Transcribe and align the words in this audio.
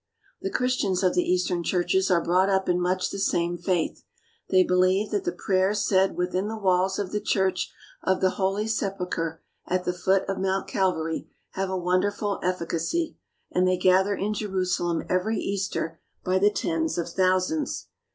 The 0.41 0.49
Christians 0.49 1.03
of 1.03 1.13
the 1.13 1.21
Eastern 1.31 1.63
churches 1.63 2.09
are 2.09 2.23
brought 2.23 2.49
up 2.49 2.67
in 2.67 2.81
much 2.81 3.11
the 3.11 3.19
same 3.19 3.55
faith. 3.55 4.03
They 4.49 4.63
believe 4.63 5.11
that 5.11 5.25
the 5.25 5.31
pray 5.31 5.61
ers 5.61 5.85
said 5.87 6.17
within 6.17 6.47
the 6.47 6.57
walls 6.57 6.97
of 6.97 7.11
the 7.11 7.21
Church 7.21 7.71
of 8.01 8.19
the 8.19 8.31
Holy 8.31 8.67
Sepulchre 8.67 9.43
at 9.67 9.83
the 9.85 9.93
foot 9.93 10.27
of 10.27 10.39
Mount 10.39 10.67
Calvary 10.67 11.29
have 11.51 11.69
a 11.69 11.77
wonder 11.77 12.09
ful 12.09 12.39
efficacy, 12.41 13.15
and 13.51 13.67
they 13.67 13.77
gather 13.77 14.15
in 14.15 14.33
Jerusalem 14.33 15.03
every 15.07 15.37
Easter 15.37 15.99
by 16.23 16.39
the 16.39 16.49
tens 16.49 16.97
of 16.97 17.07
thousands. 17.07 17.85